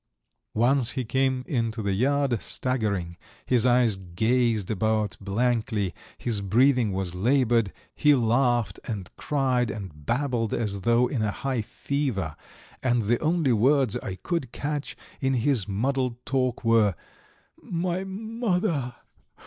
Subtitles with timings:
[0.55, 7.13] Once he came into the yard, staggering; his eyes gazed about blankly, his breathing was
[7.13, 12.35] laboured; he laughed and cried and babbled as though in a high fever,
[12.81, 16.95] and the only words I could catch in his muddled talk were,
[17.61, 18.95] "My mother!